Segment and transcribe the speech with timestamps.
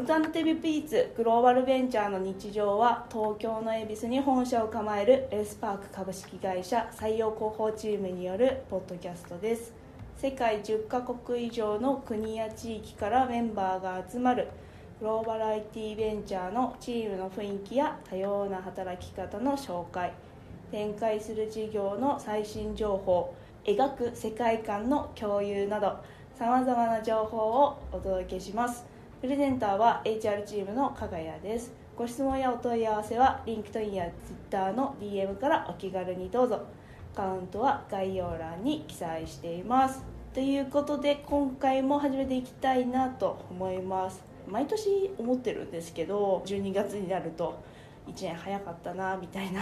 [0.00, 9.74] ルタナティブピーツグローバルベンチャーの日常は東京の恵比寿に本社を構えるレスパーク株式会社採用広報チームによるポッドキャストです。
[10.16, 14.48] 世界10カ国以上の国や地域からメンバーが集まる
[15.00, 20.14] グローバル IT ベンチャーのチームの雰囲気や多様な働き方の紹介。
[20.70, 25.98] 展開する事業の最新情報描く世界観の共有など
[26.38, 28.89] さまざまな情報をお届けします。
[29.20, 31.74] プレゼンターは HR チームの加賀谷です。
[31.94, 36.62] ご質問やお問い合わせは LinkedIn や Twitter の DM からお気軽にどうぞ。
[37.12, 40.02] アカウントは概要欄に記載しています。
[40.32, 44.22] ということで今回も始めていきたいなと思います。
[44.48, 47.62] 毎年思ってるんですけど12月になると
[48.08, 49.60] 1年早かったなみたいな。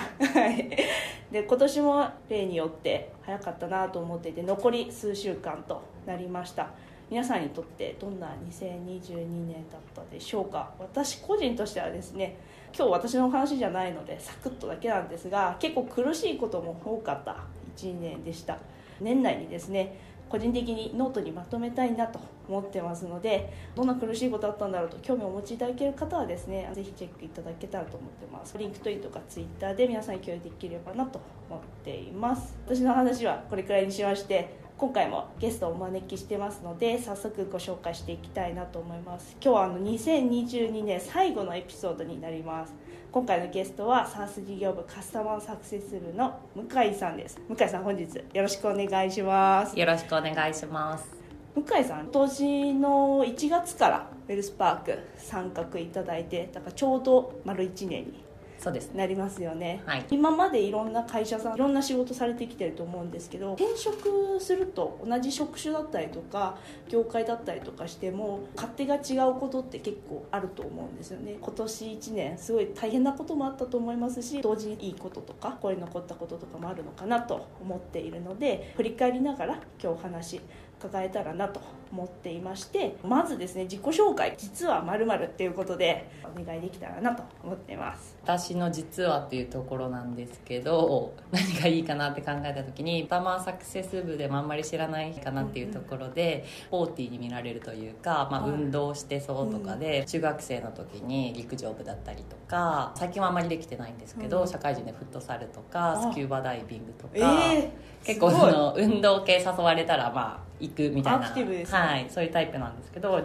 [1.33, 6.71] で今年も例によって早かったなと思っていて残り数週間となりました。
[7.11, 10.73] 皆さんにとってどんな2022年だったでしょうか？
[10.79, 12.37] 私個人としてはですね
[12.77, 17.37] 今日私の話じゃないのでサクッとだけなんですが結構苦しいことも多かった
[17.77, 18.59] 1年でした。
[19.01, 19.97] 年内にですね
[20.29, 28.59] 個人的にノートにまとめたいなと思ってますのでどんな苦しいことあったんだろうと興味をお持ちいただける方はですねぜひチェックいただけたらと思ってます。
[28.59, 32.55] LinkedIn とか Twitter で皆さんに共有できればなと思っています。
[32.67, 39.37] 私の話はこれくらいにしまして今回もゲストをお招きしてますので早速ご紹介していきたいなと思います。
[39.43, 42.73] 今日はあの2022年最後のエピソードになります。
[43.11, 47.41] 今回のゲストは SARS 事業部カスタマーサクセス部の向井さんです。
[47.49, 49.77] 向井さん本日よろしくお願いします。
[49.77, 51.09] よろしくお願いします。
[51.57, 58.28] 向井さん今年の1月からウェルスパーク参画いただいてだからちょうど丸1年に
[58.59, 58.93] そうです。
[58.93, 60.05] なりますよね、はい。
[60.11, 66.57] 今までいろんな会社さんいろんな仕事されてきてると思うんですけど転職すると同じ職種だったりとか
[66.89, 71.37] 業界だったりとかしても勝手が違うことって結構あると思うんですよね。
[71.41, 80.41] 今年1年すごい大変なこともあったと思いますし同時にいいこととかこれ残ったこととかもあるのかなと思っているので振り返りながら今日お話
[80.79, 88.17] 伺えたらなと思っていましてまずですね自己紹介実はまるっていうことでお願いできたらなと思っています。
[88.23, 98.51] 私の実はっていうところなんですけど何がいいかなって考えた時にタマーサクセス部でもあんまり知らないかなっていうところで、ポーティーに見られるというか、まあ、はい。
[98.51, 104.49] 運動してそうとかで、中学生の時に陸上部だったりとか最近はあんまりできてないんですけど、うん。
[104.49, 106.13] 社会人でフットサルとかあ。
[106.13, 107.13] スキューバダイビングとか。
[107.15, 111.31] ええ結構その運動系誘われたらまあ行くみたいな。
[111.35, 113.21] ねはい、そういうタイプなんですけど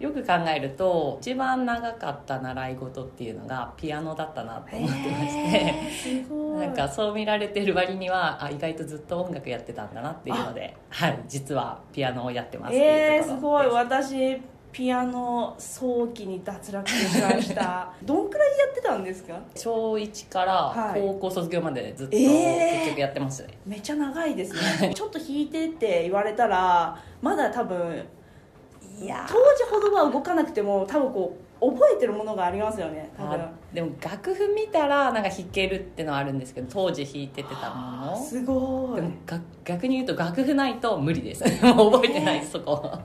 [0.00, 6.66] よく考えると一番長かった習い事っていうのがピアノだったなと思ってまして、えーすごい。
[6.66, 13.36] なんかそう見られてる割にはあ意外とずっと音楽やってたんだなっていうので、はい、実はピアノをやってますってえー、いうところ。
[13.36, 13.64] すごい。
[13.64, 14.42] です私
[14.72, 17.92] ピアノ早期に脱落しました。
[18.04, 19.38] どんくらいやってたんですか？
[19.54, 21.00] 小1からはい。
[21.00, 22.74] 高校卒業までずっとえー。
[22.78, 24.92] 結局やってましたね、めっちゃ長いですね。
[24.94, 28.04] ちょっと弾いてって言われたらまだ多分
[29.00, 33.40] いや当時ほどは動かなくても多分こう覚えてるものがありますよね多分。
[33.40, 38.16] あでも楽譜見たらなんか弾けるってのはあるんですけど当時弾いててたもの。
[38.16, 38.96] すごい。
[38.96, 41.42] でもが逆に言うと楽譜ないと無理です。
[41.64, 42.98] もう覚えてないですそこ当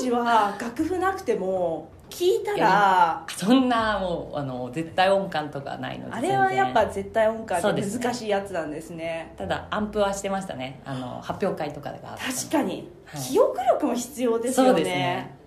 [0.00, 9.34] 時は楽譜なくても聞いたらそんなもうあの絶対音感とかないのであれはやっぱ絶対音感で難しいやつなんですね。
[9.38, 10.80] ただアンプはしてましたね。
[10.84, 13.22] あの発表会とかが確かに、はい。
[13.22, 15.39] 記憶力も必要ですよね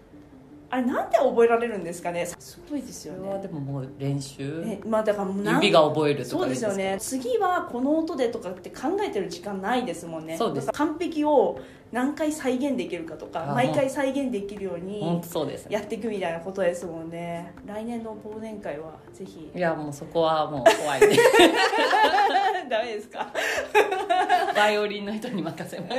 [0.73, 2.25] あれなんで覚えられるんですかね？
[2.25, 4.63] すごいですよそれはねでももう練習？
[4.66, 6.97] えまあだから指が覚えるとそうですよね。
[7.00, 10.35] 次はこの音でとかって考えてる時間ないですもんね。
[10.35, 10.67] そうです。
[10.67, 11.59] だから完璧を
[11.91, 15.75] 何回再現できるかとかあ毎回再現できるよう本に当そうですね。
[15.75, 17.53] やっていくみたいなことですもんね。
[17.67, 19.51] 来年の忘年会はぜひ。
[19.56, 21.09] いやもうそこはもう怖いで
[22.67, 23.31] ダメですか？
[24.56, 25.95] バイオリンの人に任せます。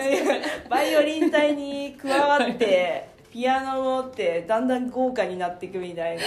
[0.68, 6.22] バイオリン隊に加わってピアノを持ってだんだん豪華になっていくみたいな。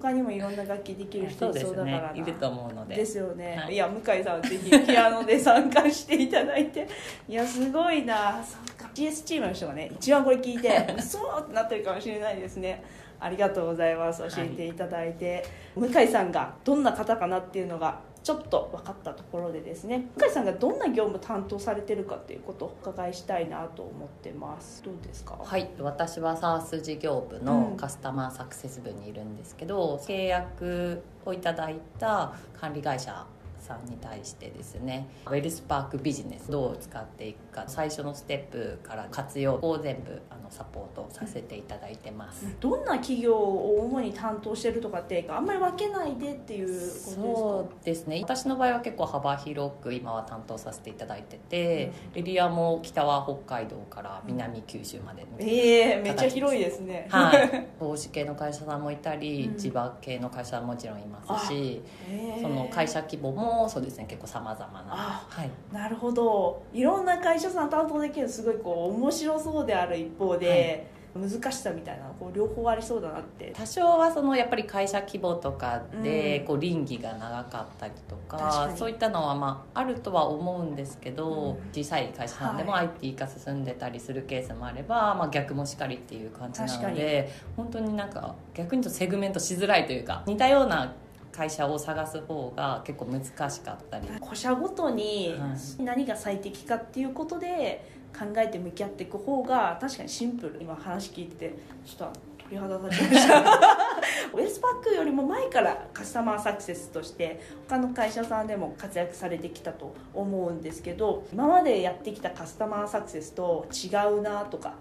[0.00, 2.12] 他にもいろんな楽器できる人いそうだからな。
[2.12, 2.20] ね。
[2.20, 2.94] いると思うので。
[2.94, 3.74] ですよね、はい。
[3.74, 6.86] い、や向井さんはぜひ ピアノで参加していただいて。
[7.28, 8.40] いやすごいな。
[8.44, 12.80] そうか GS チームの人がね一番これ聞いて 嘘ってなってるかもしれないですね。
[13.18, 14.22] ありがとうございます。
[14.22, 15.44] 教えていただいて、
[15.74, 24.82] 向井さんがどんな方かなっていうのがちょっと分かったところでですね向井さんがどんな業務担当されてるかっていうことをお伺いしたいなと思ってます。
[24.82, 25.38] どうですか？
[25.40, 33.24] はい私は SARS 事業部のカスタマーサクセス部にいるんですけど、契約をいただいた管理会社
[33.66, 42.56] さんに対してですねウェルスパークビジネスどう使っていくか最初のステップから活用を全部あのサポートさせていただいてます。
[42.60, 47.22] どんな企業を主に担当してるとかってあんまり分けないでっていうことですか？
[47.22, 48.20] そうですね。
[48.22, 57.08] 私の場合は結構幅広く今は担当させていただいてて、エリアも北は北海道から南九州までええめっちゃ広いですね。
[57.10, 57.68] はい。
[57.80, 59.56] 投資系の会社さんもいたり、うん。
[59.56, 62.42] 地場系の会社さんももちろんいますしへえ。
[62.42, 64.86] その会社規模もそうですね結構さまざまな。
[64.90, 65.50] あはい。
[65.72, 66.62] なるほど。
[66.72, 73.52] いろんな会社さん担当できるすごいこう面白そうである一方で、難しさみたいなこう両方ありそうだなって。
[73.56, 76.46] 多少はそのやっぱり会社規模とかでうん。
[76.46, 81.70] こう倫理が長かったりとか,、そういったのはまああるとは思うんですけど、うん。
[81.72, 90.94] 小さい会社さんでもは IT 化進んでたりするケースもあれば、まあ、逆もしかりっていう感じなので本当になんか逆にとセグメントしづらいというか似たような
[91.36, 93.30] 会社を探す方が結構難し
[93.60, 94.08] かったり。
[94.20, 95.48] 個社ごとには
[95.78, 95.82] い。
[95.82, 97.84] 何が最適かっていうことで
[98.18, 100.58] 考えて向き合っていく方が確かにシンプル。
[100.60, 101.54] 今話聞いてて
[101.84, 103.40] ちょっと鳥肌立ちました。
[104.32, 113.88] ウェスパックよりも前からカスタマーサクセスとして他の会社さんでも活躍されてきたと思うんですけど今までやってきたカスタマーサクセスと違
[114.18, 114.74] うなとか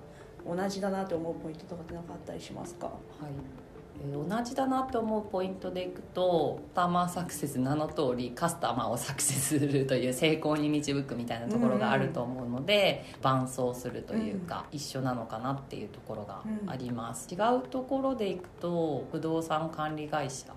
[0.47, 2.87] 同じだなって思うポイントとかって何かあったりしますか？
[2.87, 2.95] はい。
[3.23, 3.64] えー
[4.13, 20.47] 同じだなと思うポイントでいくとカスタマーサクセス名の通りカスタマーをサクセスするという成功に導くみたいなところがあると思うので、伴走するというか、一緒なのかなっていうところがあります、違うところでいくと不動産管理会社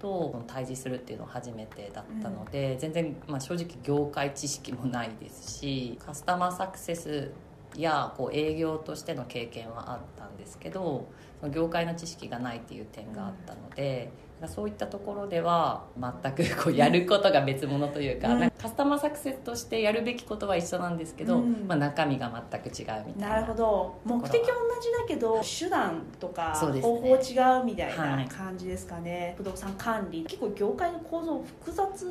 [0.00, 0.88] と対峙す。
[0.88, 5.58] るっていうのは初めてだったので、全然、まあ、正直業界知識もないです。
[5.58, 7.30] しカスタマーサクセス
[7.76, 10.58] やこう営業としての経験はあったんです。
[10.58, 11.06] けど
[11.40, 14.10] その業界の知識がないっていう点があったので、
[14.46, 21.64] そういったところでは全くこうやることが別物というか,、カスタマーサクセスとしてやるべきことは一緒なんですけど、うん。
[21.66, 23.28] まあ、中身が全く違うみたいな。
[23.30, 24.00] なるほど。
[24.04, 24.52] 目的同じだ
[25.08, 28.28] けど手段とか方法違うみたいはない。
[28.28, 30.22] 感じですかね、不動産管理。
[30.22, 32.06] 結構業界の構造複雑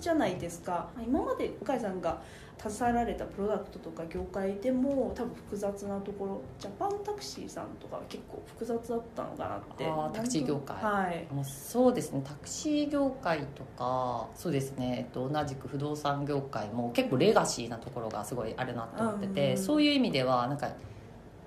[0.00, 0.88] じゃないですか。
[1.06, 2.20] 今まで向井さんが
[2.58, 9.86] 携わられたプロダクトとか業界でも多分複雑なところジャパンタクシーさんとかは結構複雑だったのかなって。
[9.86, 10.76] あータクシー業界。
[10.76, 11.26] はい。
[11.32, 12.22] もうそうですね。
[12.24, 14.28] タクシー業界とか。
[14.34, 20.68] そうですね、えっと、同じく不動産業界も結構レガシーなところがすごいあるなと思ってて、うんそういう意味ではなんか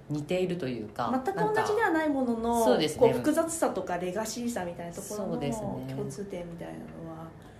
[0.09, 2.99] 似ているというか全く同じではないもののそうですね。
[2.99, 6.98] こう複雑さとかレガシーさみたいなところの共通点みたいなのは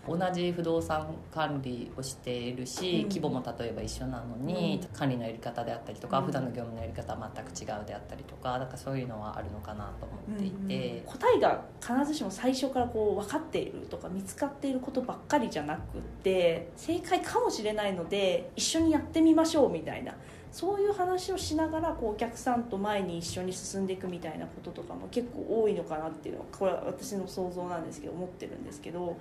[0.08, 3.10] 同じ不動産管理をしているし、うん。
[3.10, 6.26] 規模も例えば一緒なのに、う管理のやり方であったりとか、うん。
[6.26, 11.04] 普段の業務のやり方は全く違うであったりとかなんかそういうのはあるのかなと思っていて。
[11.06, 20.16] 答えが必ずしも最初からこう分かっているとか見つかっていることばっかりじゃなくって正解かもしれないので一緒にやってみましょうみたいな
[20.52, 29.18] そういう話をしながらこうお客さんと前に一緒に進んでいくみたいなこととかも結構多いのかなっていうのはこれは私の想像なんですけど思ってるんですけど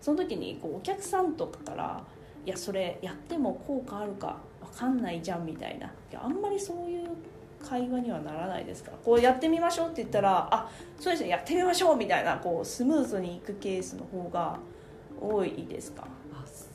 [0.00, 2.04] その時にこうお客さんとかから
[2.46, 4.36] 「いやそれやっても効果あるか
[4.72, 5.92] 分かんないじゃん」みたいな。
[6.22, 7.08] あんまりそういう
[7.62, 8.96] 会話にはならないですから。
[9.04, 10.70] こうやってみましょうって言ったら「あ
[11.00, 14.58] そうですねやってみましょう」みたいなこうスムーズにいくケースの方が
[15.20, 16.06] 多いですか？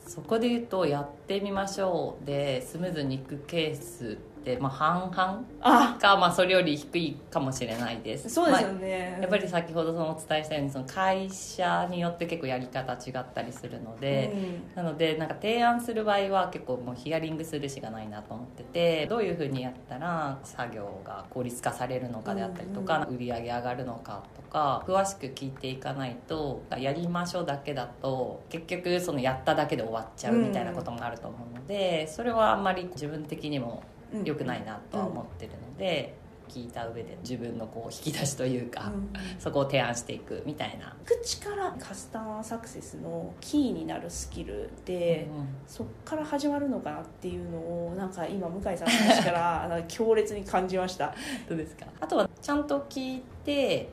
[0.06, 5.98] そこで言うと「やってみましょう」でスムーズにいくケースって、まあ、半々あ。
[6.00, 8.28] か、まあ、それより低いかもしれないです。
[8.28, 14.34] そうですよまね、あやっぱり先ほどそのお伝えしたようにその会社によって結構やり方違ったりするので、
[14.74, 36.14] なのでなんか提案する場合は結構もうヒアリングするしかないなと思っててどういうふうにやったら作業が効率化されるのかであったりとか、売り上げ上がるのかとか詳しく聞いていかないとやりましょうだけだと結局そのやっただけで終わっちゃうみたいなこともあると思うので、それはあんまり自分的にもうん良くないなとは思ってるので、
[36.48, 40.94] 聞いた上で自分のこう引き出しというか、うんそこを提案していくみたいな。
[41.04, 51.14] 口からカスタマーサクセスのキーになるスキルで、うんそっから始まるのかなっていうのをなんか今向井さんの話から強烈に感じました。
[51.48, 51.86] どうですか？
[52.00, 53.88] あとはちゃんと聞いて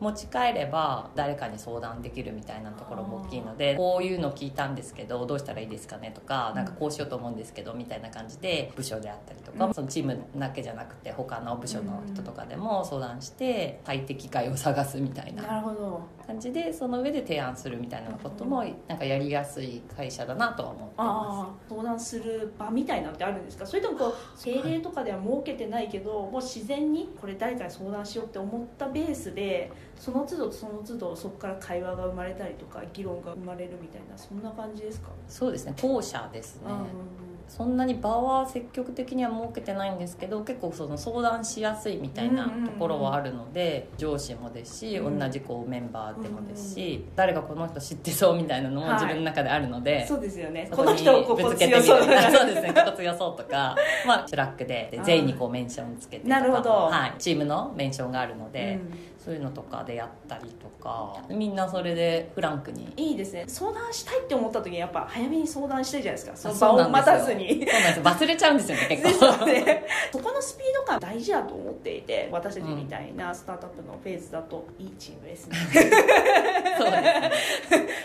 [0.00, 9.74] 持ち帰れば誰かに相談できるみたいなところも大きいのでこういうの聞いたんですけどどうしたらいいですかねとかなんかこうしようと思うんですけどみたいな感じで部署であったりとか、うん。
[9.74, 15.42] そのチームだけじゃなくて他の部署の人とかでも相談して最適解を探すみたいな。
[15.42, 23.66] なるほど感じでその上で提案するみたいなこともなんかやりやすい会社だなとは思ってまああ相談する場みたいなのってあるんですか？
[23.66, 35.74] それともこう定例とかでは設けてないけどもう自然にこれ誰かに相談しようって思ったベースでその都度その都度そこから会話が生まれたりとか議論が生まれるみたいなそんな感じですか、そうですね。
[35.80, 45.18] 後者ですね、うんそんなに場は積極的には設けてないんですけど結構その相談しやすいみたいなところはあるので、上司もですし、うん。
[45.18, 50.66] 同じこうメンバーでもですし、誰がこの人知ってそうみたいなのも自分の中であるので、そうですよね。
[50.70, 51.82] そこの人ここぶつけてみる。
[51.82, 52.06] 強そう
[52.46, 52.72] ですね。
[52.74, 56.70] ここ強そうとか、まあ、 Slack でで全員にこうメンションつけてとかなるほど。
[56.70, 61.16] はい、チームのメンションがあるので、うんそういうのとかでやったりとか。
[61.30, 62.92] みんなそれでフランクに。
[62.96, 63.44] いいですね。
[63.48, 66.36] 相談したいって思った時にやっぱ早めに相談したいじゃないですか。
[66.54, 67.48] そのあ場を待たずに。
[67.48, 69.24] そうなんです忘れちゃうんですよね 結構。
[69.24, 69.86] よね。
[70.12, 75.56] そこのスピード感大事だと思っていて私たちみたいなスタートアップのフェーズだといいチームですね。
[76.78, 76.98] そうで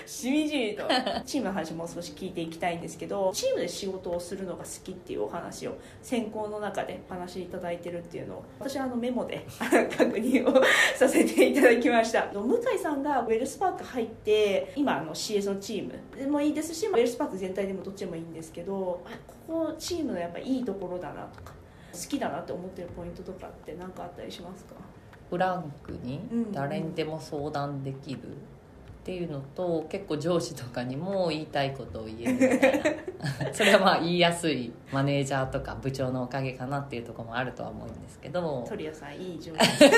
[0.06, 0.84] しみじみと
[1.26, 10.64] チームの話もう少し聞いていきたいんですけどチームで仕事をするのが好きっていうお話を選考の中でお話しいただいてるっていうのを私はあのメモで確認を
[10.96, 12.32] させていただきました。
[12.34, 21.54] 向井さんがウェルスパーク入って今あの CS のチームでもいいですしウェルスパーク全体でもどっちでもいいんですけどあここチームのやっぱいいところだなとか
[21.92, 24.76] 好きだなって思ってるポイントとかって何かあったりしますか？
[25.30, 26.52] フランクにうん。
[26.52, 28.20] 誰にでも相談できる
[29.00, 32.96] っていうのと結構上司とかにも言いたいことを言えるみたい
[33.48, 39.92] な それはまあ言いやすいマネージャーとか部長のおかげかなっていうところもあるとは思うんですけど鳥谷さんいい上司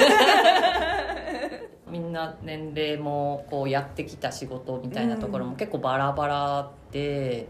[1.89, 7.47] みんな年齢もこうやってきた仕事みたいなところも結構バラバラで。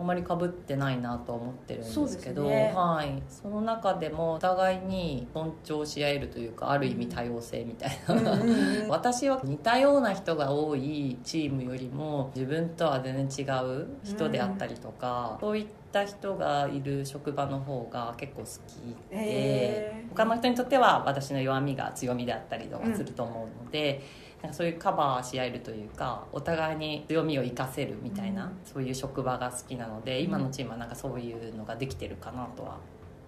[0.00, 2.72] あまりかぶってないなとは思ってるんですけどね。
[2.74, 8.50] はい、その中でもお互いに尊重し合えるというかある意味多様性みたいな、うんうん
[8.84, 8.88] うん。
[8.88, 20.08] 私は似たような人が多いチームよりも自分とは全然違う人であったりとか、そういった人がいる職場の方が結構好きで、へー。
[20.08, 24.00] 他の人にとっては私の弱みが強みであったりとかすると思うので。
[24.42, 28.50] なんかそういうカバーし合えるというかお互いに強みを生かせるみたいな、うん。
[28.64, 32.78] そういう職場が好きなので今のチームはなんかそういうのができてるかなとは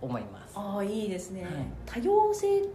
[0.00, 0.54] 思います。
[0.56, 1.52] ああいいですね、はい。
[1.86, 2.66] 多様性っ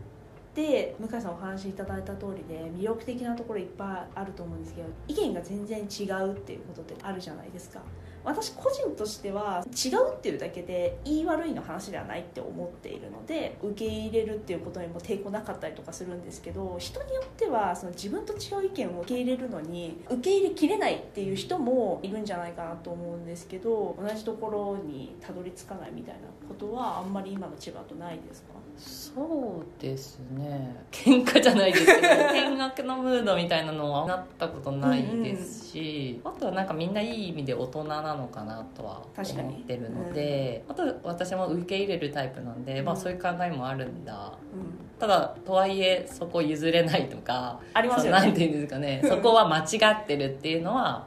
[0.53, 7.81] て向井さんお話しいただいた通りで魅力的なところいっぱいあると思うんですけど意見が全然違うっていうことってあるじゃないですか
[8.23, 28.47] 私個人としては違うっていうだけで言い悪いの話ではないって思っているので受け入れるっていうことにも抵抗なかったりとかするんですけど人によってはその自分と違う意見を受け入れるのに受け入れきれないっていう人もいるんじゃないかなと思うんですけど同じところにたどり着かないみたいなことはあんまり今の千葉とないですか？
[28.77, 30.75] そうですね。
[30.91, 32.01] 喧嘩じゃないですけど。
[32.51, 44.33] 見学のムードみたいなのはなったことないですし、あとはなんかみんないい意味で大人なのかなとは思ってるので、あと私も受け入れるタイプなんで、まあ、うんそういう考えもあるんだ。
[44.53, 44.99] うん。
[44.99, 48.31] ただとはいえそこ譲れないとかありますよね。
[48.31, 51.05] ていうんですかねそこは間違ってるっていうのは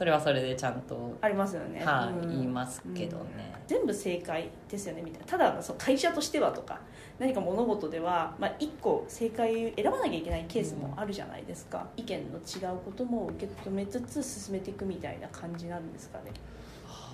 [0.00, 3.52] それはそれでちゃんと、ありますよね、はいうん言いますけどね。
[3.66, 6.80] 全部正解ですよねみたいなただそう会社としてはとか
[7.18, 16.32] 何か物事では、まあ、1個正解を選ばなきゃいけないケースもあるじゃないですか、意見の違うことも受け止めつつ進めていくみたいな感じなんですかね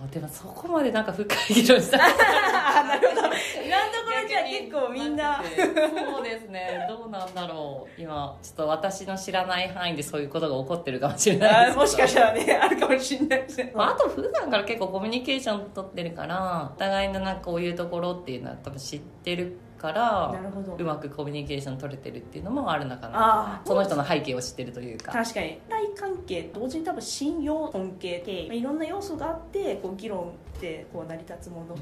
[0.01, 1.99] はあでもそこまでなんか深い議論した。
[2.05, 3.21] あなるほど。
[3.23, 5.43] 今のところじゃあ結構みんな。
[6.15, 6.87] そうですね。
[6.89, 8.01] どうなんだろう。
[8.01, 11.79] 今ちょっと私の知らない範囲でそういうことが起こってるかもしれないです。
[11.79, 20.77] あもしかしたらねあるかもしれないですね、まあ、あと普段から結構コミュニケーション取ってるからお互いのなんかこういうところっていうのは多分知ってるからなるほど。
[20.77, 23.63] うまくコミュニケーション取れてるっていうのもあるのかな。
[23.65, 25.13] その人の背景を知ってるというか。
[25.13, 25.61] 確かに
[25.99, 31.75] 関係同時に多分信用尊敬まあいろんな要素があってこう議論ってこう成り立つもの。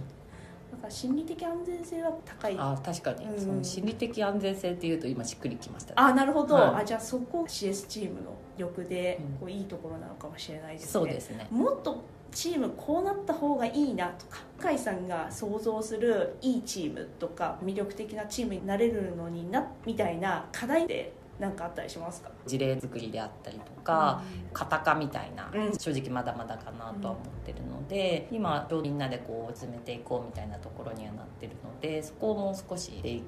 [0.73, 2.57] だから心理的安全性は高い。
[2.59, 3.41] あー確かに、うん。
[3.41, 5.95] その心理的安全性っていうと今しっくりきましたね。
[5.97, 6.83] あなるほど、はい。
[6.83, 9.39] あじゃあそこ CS チームの力でうん。
[9.39, 11.47] こういいところなのかもしれないですね、そうですね。
[11.51, 12.03] もっと
[12.33, 22.31] チームこうなった方がいいなとか向井さんが想像するいいチームとか魅力的なチームになれるのになみたいな課題って何かあったりしますか？
[22.47, 24.23] 事例作りであったりとか、
[24.53, 25.73] 型化みたいな、うん。
[25.77, 33.25] 正直まだまだかなとは思ってるので、今どうみんなでこう詰めていこうみたいなところにはなってるのでそこをもう少ししていく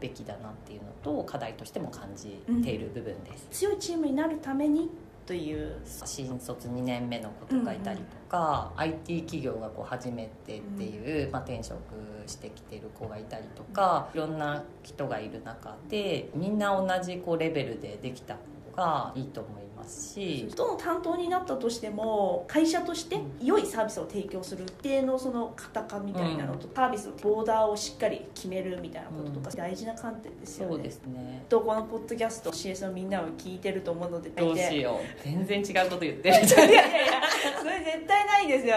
[0.00, 4.90] べきだなっていうのと課題としても感じている部分です、強いチームになるために
[5.26, 11.78] という新卒2年目の子とかいたりとか、IT 企業がこう初めてっていう、まあ、転職
[12.26, 31.44] してきてる子がいたりとかいろんな人がいる中でみんな同じこうレベルでできた方がいいと思いまますしどの担当になったとしても会社として良いサービスを提供する一定のその型化みたいなのと、サービスのボーダーをしっかり決めるみたいなこととか大事な観点ですよね、そうですね。
[31.48, 35.22] とこのポッドキャスト CS のみんなを聞いてると思うのでどうしよう。
[35.22, 37.22] 全然違うこと言っていやる いやいや
[37.60, 38.76] それ絶対ないですよ。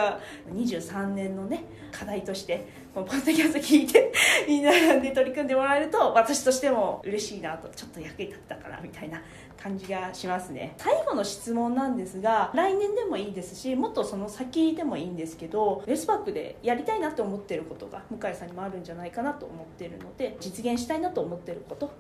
[0.54, 2.68] 23年のね課題として
[2.98, 4.12] このポッドキャスト聞いて
[4.50, 9.22] みんなで取り組んでもらえると私としても嬉しいなとちょっと役に立ったかなみたいな
[9.56, 10.74] 感じがしますね。
[10.78, 21.92] 最後の質問なんですが来年でもいいですしもっとその先でもいいんですけどレスパックでやりたいなと思ってることが向井さんにもあるんじゃないかなと思ってるので実現したいなと思ってること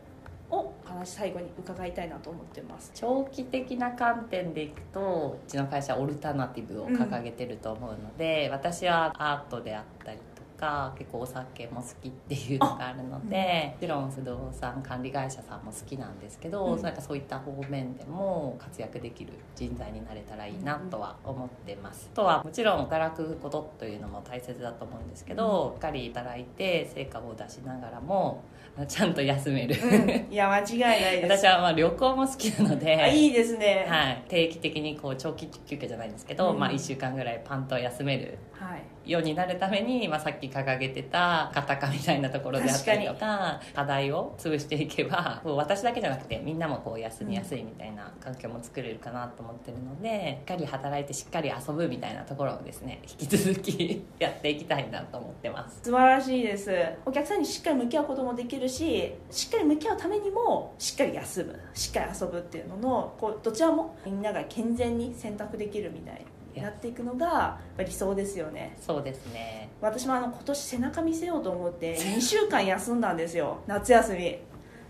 [0.49, 2.89] を話最後に伺いたいなと思ってます。
[2.95, 16.81] 長期的な観点でいくとうちの会社はオルタナティブを掲げてると思うので、私はアートであったりとか結構お酒も好きっていうのがあるのでもちろん不動産管理会社さんも好きなんですけど、うん。
[16.81, 28.43] なんかそういった方面でも活躍できる人材になれたらいいなとは思ってます、あとはもちろん働くことというのも大切だと思うんですけど、しっかり働いて成果を出しながらも
[28.87, 29.75] ちゃんと休める、
[30.29, 31.37] いや間違いないです。
[31.39, 33.85] 私はまあ旅行も好きなのであいいですね。
[33.87, 36.59] はい、定期的にこう長期休憩じゃないんですけど、うん。
[36.59, 38.37] まあ、1週間ぐらいパンと休める。
[38.51, 55.79] はいようになるために、まあ、さっき掲げてた型化みたいなところであったりとか課題を潰していけばこう私だけじゃなくてみんなもこう休みやすいみたいな環境も作れるかなと思ってるのでしっかり働いてしっかり遊ぶみたいなところをですね引き続きやっていきたいなと思ってます。
[55.83, 56.71] 素晴らしいです。
[57.05, 61.59] お客さんにしっかり向き合うこともできるししっかり向き合うためにもしっかり休む。
[61.73, 68.75] しっかり遊ぶっていうののこうどちらもみんなが健全に選択できるみたいになっていくのがやっぱ理想ですよね。
[68.79, 69.69] そうですね。
[69.81, 73.59] 私もあの今年背中見せようと思って2週間休んだんですよ。
[73.67, 74.37] 夏休み。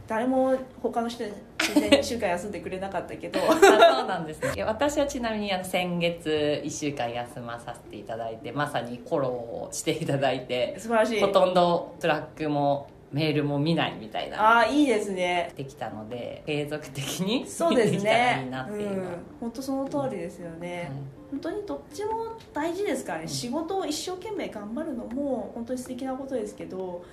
[0.07, 3.39] 誰も他の人全然2週間休んでくれなかったけど。
[3.51, 4.53] あそうなんですね。
[4.55, 11.19] いや私はちなみにあの先月1週間休まさせていただいてまさにフォローをしていただいて素晴らしい。
[11.19, 14.41] ほとんど Slack もメールも見ないみたいな。
[14.41, 15.53] ああいいですね。
[15.55, 19.19] できたので継続的にそうですできたらいねいなってういうのは、ん。
[19.39, 20.91] 本当その通りですよね、
[21.31, 22.11] 本当にどっちも
[22.53, 23.29] 大事ですからね、うん。
[23.29, 27.05] 仕事を一生懸命頑張るのも本当に素敵なことですけど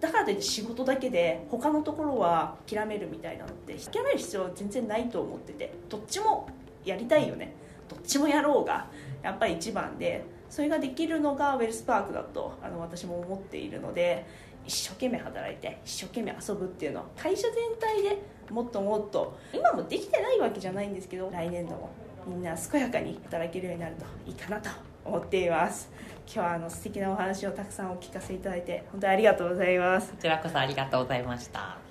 [0.00, 6.48] だからといって仕事だけで他のところは諦めるみたいなのって諦める必要は全然ないと思っててどっちも
[6.84, 7.54] やりたいよね。
[7.88, 8.86] どっちもやろうが
[9.22, 14.26] やっぱり一番でそれができるのがウェルスパークだとあの私も思っているので
[14.66, 21.90] 一生懸命働いて一生懸命遊ぶっていうのは会社全体でもっともっと今もできてないわけじゃないんですけど来年度も
[22.26, 24.70] みんな健やかに働けるようになるといいかなと
[25.04, 25.90] 思っています。
[26.26, 30.10] 今日はあの素敵なお話をたくさんお聞かせいただいて本当にありがとうございます。
[30.12, 31.83] こちらこそありがとうございました。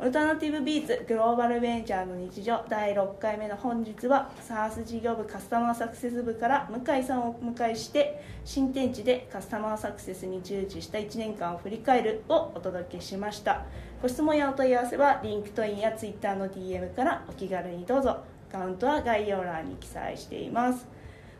[0.00, 13.66] オルタナティブビーツグローバルベンチャーの日常第6回目の本日は SARS 事業部カスタマーサクセス部から向井さんをお迎えして新天地でカスタマーサクセスに従事した1年間を振り返るをお届けしました。
[14.02, 18.24] ご質問やお問い合わせは LinkedIn や Twitter の DM からお気軽にどうぞ。
[18.50, 20.88] アカウントは概要欄に記載しています。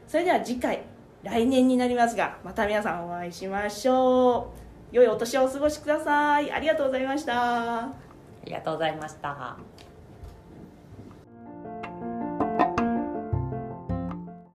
[0.06, 0.84] それでは次回
[1.24, 4.52] 来年になりますがまた皆さんお会いしましょ
[4.92, 4.96] う。
[4.96, 6.52] 良いお年をお過ごしください。
[6.52, 8.03] ありがとうございました。
[8.44, 9.83] ありがとうございました。